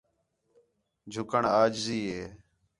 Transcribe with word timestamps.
جُھکّݨ 1.11 1.43
عاجزی 1.57 1.99
ہے 2.13 2.23